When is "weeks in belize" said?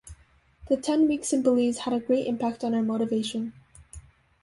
1.07-1.77